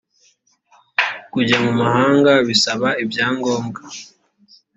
[1.31, 3.79] kujya mu mahanga bisaba ibyangombwa.